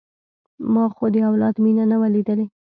[0.73, 2.45] ما خو د اولاد مينه نه وه ليدلې.